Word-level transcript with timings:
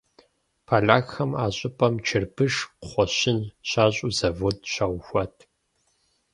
Полякхэм 0.67 1.31
а 1.43 1.45
щӏыпӏэм 1.57 1.95
чырбыш, 2.05 2.55
кхъуэщын 2.81 3.39
щащӏу 3.69 4.11
завод 4.19 4.57
щаухуат. 4.73 5.35